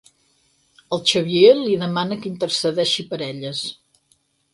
El 0.95 1.01
Xavier 1.11 1.51
li 1.59 1.75
demana 1.81 2.17
que 2.23 2.29
intercedeixi 2.31 3.07
per 3.13 3.21
elles. 3.27 3.61